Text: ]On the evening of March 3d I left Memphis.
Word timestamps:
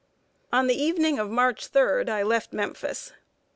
]On 0.57 0.65
the 0.65 0.81
evening 0.81 1.19
of 1.19 1.29
March 1.29 1.71
3d 1.71 2.09
I 2.09 2.23
left 2.23 2.53
Memphis. 2.53 3.13